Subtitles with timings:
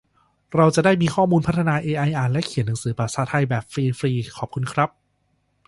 [0.55, 4.89] เราจะได้มีข้อมูลมาพัฒนา เอไอ อ่านและเขียนหนังสือภาษาไทยแบบฟรี ฟรี ขอบคุณครับ